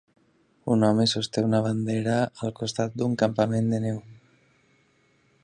[0.75, 2.15] Un home sosté una bandera
[2.47, 4.03] al costat d'un campament de neu.